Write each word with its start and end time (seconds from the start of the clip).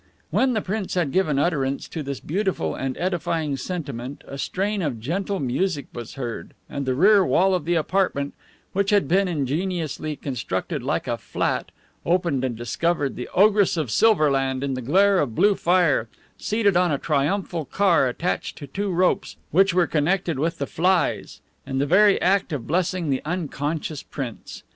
When 0.31 0.53
the 0.53 0.63
prince 0.63 0.95
had 0.95 1.11
given 1.11 1.37
utterance 1.37 1.87
to 1.89 2.01
this 2.01 2.19
beautiful 2.19 2.73
and 2.73 2.97
edifying 2.97 3.55
sentiment, 3.55 4.23
a 4.27 4.39
strain 4.39 4.81
of 4.81 4.99
gentle 4.99 5.39
music 5.39 5.85
was 5.93 6.15
heard, 6.15 6.55
and 6.67 6.87
the 6.87 6.95
rear 6.95 7.23
wall 7.23 7.53
of 7.53 7.65
the 7.65 7.75
apartment, 7.75 8.33
which 8.73 8.89
had 8.89 9.07
been 9.07 9.27
ingeniously 9.27 10.15
constructed 10.15 10.81
like 10.81 11.07
a 11.07 11.19
flat, 11.19 11.69
opened 12.03 12.43
and 12.43 12.55
discovered 12.55 13.15
the 13.15 13.29
Ogress 13.35 13.77
of 13.77 13.91
SILVER 13.91 14.31
LAND 14.31 14.63
in 14.63 14.73
the 14.73 14.81
glare 14.81 15.19
of 15.19 15.35
blue 15.35 15.53
fire, 15.53 16.09
seated 16.35 16.75
on 16.75 16.91
a 16.91 16.97
triumphal 16.97 17.65
car 17.65 18.07
attached 18.07 18.57
to 18.57 18.65
two 18.65 18.89
ropes 18.89 19.35
which 19.51 19.71
were 19.71 19.85
connected 19.85 20.39
with 20.39 20.57
the 20.57 20.65
flies, 20.65 21.41
in 21.67 21.77
the 21.77 21.85
very 21.85 22.19
act 22.23 22.51
of 22.51 22.65
blessing 22.65 23.11
the 23.11 23.21
unconscious 23.23 24.01
prince. 24.01 24.63